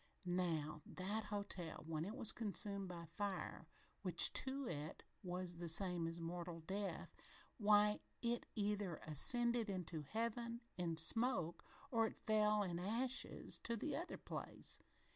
Now, 0.25 0.81
that 0.83 1.25
hotel, 1.25 1.83
when 1.85 2.05
it 2.05 2.15
was 2.15 2.31
consumed 2.31 2.87
by 2.87 3.05
fire, 3.05 3.67
which 4.01 4.33
to 4.33 4.65
it 4.65 5.03
was 5.21 5.57
the 5.57 5.67
same 5.67 6.07
as 6.07 6.19
mortal 6.19 6.61
death, 6.61 7.15
why, 7.59 7.99
it 8.19 8.47
either 8.55 8.95
ascended 9.05 9.69
into 9.69 10.01
Heaven, 10.01 10.61
in 10.75 10.97
smoke, 10.97 11.63
or 11.91 12.07
it 12.07 12.17
fell, 12.25 12.63
in 12.63 12.79
ashes 12.79 13.59
to 13.59 13.77
the 13.77 13.95
other 13.95 14.17
place. 14.17 14.79